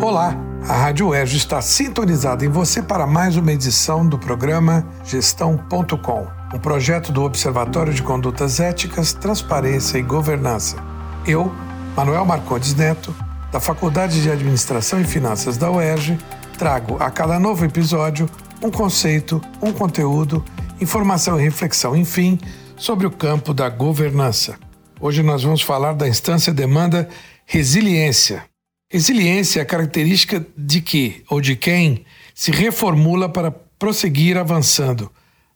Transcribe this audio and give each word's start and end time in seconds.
Olá, 0.00 0.36
a 0.68 0.74
Rádio 0.74 1.08
UERJ 1.08 1.38
está 1.38 1.62
sintonizada 1.62 2.44
em 2.44 2.50
você 2.50 2.82
para 2.82 3.06
mais 3.06 3.34
uma 3.36 3.50
edição 3.50 4.06
do 4.06 4.18
programa 4.18 4.86
Gestão.com, 5.02 6.26
um 6.54 6.58
projeto 6.58 7.10
do 7.10 7.22
Observatório 7.22 7.94
de 7.94 8.02
Condutas 8.02 8.60
Éticas, 8.60 9.14
Transparência 9.14 9.96
e 9.96 10.02
Governança. 10.02 10.76
Eu, 11.26 11.50
Manuel 11.96 12.26
Marcondes 12.26 12.74
Neto, 12.74 13.14
da 13.50 13.58
Faculdade 13.58 14.22
de 14.22 14.30
Administração 14.30 15.00
e 15.00 15.04
Finanças 15.04 15.56
da 15.56 15.70
UERJ, 15.70 16.18
trago 16.58 16.98
a 17.00 17.10
cada 17.10 17.40
novo 17.40 17.64
episódio 17.64 18.28
um 18.62 18.70
conceito, 18.70 19.40
um 19.62 19.72
conteúdo, 19.72 20.44
informação 20.78 21.40
e 21.40 21.44
reflexão, 21.44 21.96
enfim, 21.96 22.38
sobre 22.76 23.06
o 23.06 23.10
campo 23.10 23.54
da 23.54 23.70
governança. 23.70 24.58
Hoje 25.00 25.22
nós 25.22 25.42
vamos 25.42 25.62
falar 25.62 25.94
da 25.94 26.06
instância 26.06 26.52
demanda 26.52 27.08
resiliência. 27.46 28.44
Resiliência 28.88 29.60
é 29.60 29.64
característica 29.64 30.46
de 30.56 30.80
que 30.80 31.24
ou 31.28 31.40
de 31.40 31.56
quem 31.56 32.04
se 32.32 32.52
reformula 32.52 33.28
para 33.28 33.50
prosseguir 33.50 34.38
avançando, 34.38 35.10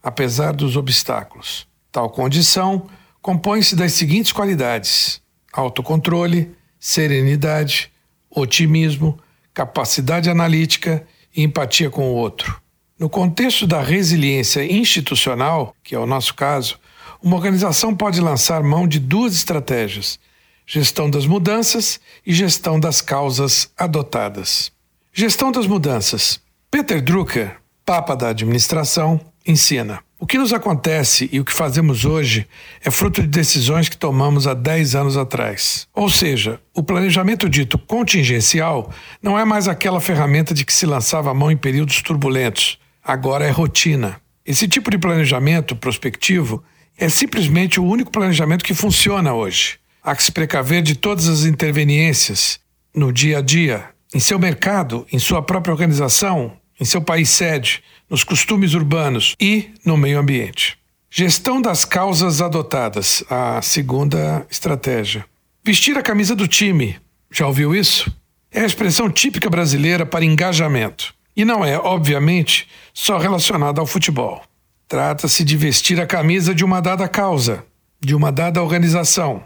apesar 0.00 0.52
dos 0.52 0.76
obstáculos. 0.76 1.66
Tal 1.90 2.08
condição 2.08 2.86
compõe-se 3.20 3.74
das 3.74 3.92
seguintes 3.94 4.30
qualidades: 4.30 5.20
autocontrole, 5.52 6.54
serenidade, 6.78 7.90
otimismo, 8.30 9.18
capacidade 9.52 10.30
analítica 10.30 11.04
e 11.34 11.42
empatia 11.42 11.90
com 11.90 12.08
o 12.08 12.14
outro. 12.14 12.60
No 12.96 13.10
contexto 13.10 13.66
da 13.66 13.80
resiliência 13.80 14.64
institucional, 14.64 15.74
que 15.82 15.96
é 15.96 15.98
o 15.98 16.06
nosso 16.06 16.32
caso, 16.32 16.78
uma 17.20 17.34
organização 17.34 17.92
pode 17.92 18.20
lançar 18.20 18.62
mão 18.62 18.86
de 18.86 19.00
duas 19.00 19.34
estratégias: 19.34 20.20
gestão 20.66 21.08
das 21.08 21.26
mudanças 21.26 22.00
e 22.26 22.34
gestão 22.34 22.80
das 22.80 23.00
causas 23.00 23.70
adotadas. 23.78 24.72
Gestão 25.12 25.52
das 25.52 25.66
mudanças. 25.66 26.40
Peter 26.70 27.00
Drucker, 27.00 27.56
papa 27.84 28.16
da 28.16 28.28
administração, 28.30 29.20
ensina: 29.46 30.00
o 30.18 30.26
que 30.26 30.36
nos 30.36 30.52
acontece 30.52 31.28
e 31.32 31.38
o 31.38 31.44
que 31.44 31.52
fazemos 31.52 32.04
hoje 32.04 32.48
é 32.84 32.90
fruto 32.90 33.22
de 33.22 33.28
decisões 33.28 33.88
que 33.88 33.96
tomamos 33.96 34.46
há 34.46 34.54
10 34.54 34.96
anos 34.96 35.16
atrás. 35.16 35.86
Ou 35.94 36.10
seja, 36.10 36.60
o 36.74 36.82
planejamento 36.82 37.48
dito 37.48 37.78
contingencial 37.78 38.90
não 39.22 39.38
é 39.38 39.44
mais 39.44 39.68
aquela 39.68 40.00
ferramenta 40.00 40.52
de 40.52 40.64
que 40.64 40.72
se 40.72 40.84
lançava 40.84 41.30
a 41.30 41.34
mão 41.34 41.50
em 41.50 41.56
períodos 41.56 42.02
turbulentos. 42.02 42.78
Agora 43.04 43.46
é 43.46 43.50
rotina. 43.50 44.20
Esse 44.44 44.66
tipo 44.66 44.90
de 44.90 44.98
planejamento 44.98 45.76
prospectivo 45.76 46.62
é 46.98 47.08
simplesmente 47.08 47.78
o 47.78 47.84
único 47.84 48.10
planejamento 48.10 48.64
que 48.64 48.74
funciona 48.74 49.32
hoje. 49.32 49.78
Há 50.06 50.14
que 50.14 50.22
se 50.22 50.30
precaver 50.30 50.82
de 50.82 50.94
todas 50.94 51.26
as 51.26 51.44
interveniências 51.44 52.60
no 52.94 53.12
dia 53.12 53.38
a 53.38 53.40
dia, 53.40 53.86
em 54.14 54.20
seu 54.20 54.38
mercado, 54.38 55.04
em 55.12 55.18
sua 55.18 55.42
própria 55.42 55.72
organização, 55.72 56.52
em 56.80 56.84
seu 56.84 57.02
país 57.02 57.28
sede, 57.28 57.82
nos 58.08 58.22
costumes 58.22 58.72
urbanos 58.72 59.34
e 59.40 59.70
no 59.84 59.96
meio 59.96 60.20
ambiente. 60.20 60.78
Gestão 61.10 61.60
das 61.60 61.84
causas 61.84 62.40
adotadas, 62.40 63.24
a 63.28 63.60
segunda 63.60 64.46
estratégia. 64.48 65.24
Vestir 65.64 65.98
a 65.98 66.02
camisa 66.02 66.36
do 66.36 66.46
time, 66.46 67.00
já 67.28 67.48
ouviu 67.48 67.74
isso? 67.74 68.08
É 68.52 68.60
a 68.60 68.66
expressão 68.66 69.10
típica 69.10 69.50
brasileira 69.50 70.06
para 70.06 70.24
engajamento. 70.24 71.12
E 71.36 71.44
não 71.44 71.64
é, 71.64 71.76
obviamente, 71.76 72.68
só 72.94 73.18
relacionada 73.18 73.80
ao 73.80 73.86
futebol. 73.88 74.40
Trata-se 74.86 75.42
de 75.42 75.56
vestir 75.56 76.00
a 76.00 76.06
camisa 76.06 76.54
de 76.54 76.64
uma 76.64 76.80
dada 76.80 77.08
causa, 77.08 77.64
de 78.00 78.14
uma 78.14 78.30
dada 78.30 78.62
organização. 78.62 79.42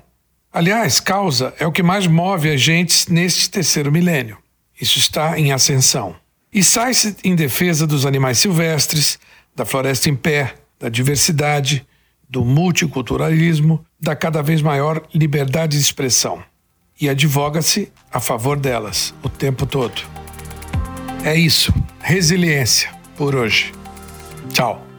Aliás, 0.52 0.98
causa 0.98 1.54
é 1.58 1.66
o 1.66 1.72
que 1.72 1.82
mais 1.82 2.06
move 2.06 2.50
a 2.50 2.56
gente 2.56 3.10
neste 3.12 3.48
terceiro 3.48 3.92
milênio. 3.92 4.36
Isso 4.80 4.98
está 4.98 5.38
em 5.38 5.52
ascensão. 5.52 6.16
E 6.52 6.64
sai-se 6.64 7.16
em 7.22 7.36
defesa 7.36 7.86
dos 7.86 8.04
animais 8.04 8.38
silvestres, 8.38 9.18
da 9.54 9.64
floresta 9.64 10.08
em 10.08 10.16
pé, 10.16 10.54
da 10.78 10.88
diversidade, 10.88 11.86
do 12.28 12.44
multiculturalismo, 12.44 13.84
da 14.00 14.16
cada 14.16 14.42
vez 14.42 14.60
maior 14.60 15.02
liberdade 15.14 15.76
de 15.76 15.82
expressão. 15.82 16.42
E 17.00 17.08
advoga-se 17.08 17.92
a 18.12 18.18
favor 18.18 18.58
delas 18.58 19.14
o 19.22 19.28
tempo 19.28 19.66
todo. 19.66 20.02
É 21.24 21.36
isso. 21.36 21.72
Resiliência 22.00 22.90
por 23.16 23.34
hoje. 23.34 23.72
Tchau. 24.52 24.89